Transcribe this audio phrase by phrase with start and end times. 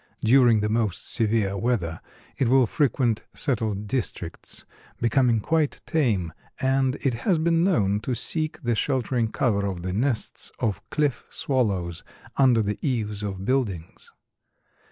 [0.23, 2.01] During the most severe weather
[2.35, 4.65] it will frequent settled districts,
[4.99, 9.93] becoming quite tame, and it has been known to seek the sheltering cover of the
[9.93, 12.03] nests of cliff swallows
[12.35, 14.09] under the eaves of buildings.